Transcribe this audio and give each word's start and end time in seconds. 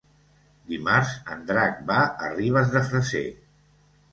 Dimarts 0.71 1.11
en 1.35 1.45
Drac 1.51 1.83
va 1.91 1.99
a 2.29 2.33
Ribes 2.33 2.73
de 2.77 2.83
Freser. 2.89 3.25